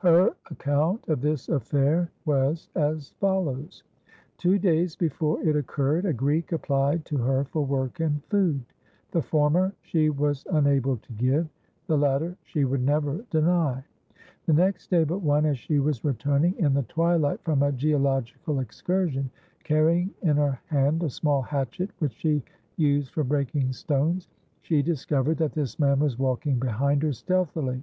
[0.00, 3.82] Her account of this affair was as follows:
[4.36, 8.60] Two days before it occurred, a Greek applied to her for work and food.
[9.12, 11.48] The former she was unable to give;
[11.86, 13.82] the latter she would never deny.
[14.44, 18.60] The next day but one, as she was returning in the twilight from a geological
[18.60, 19.30] excursion,
[19.62, 22.42] carrying in her hand a small hatchet which she
[22.76, 24.28] used for breaking stones,
[24.60, 27.82] she discovered that this man was walking behind her stealthily.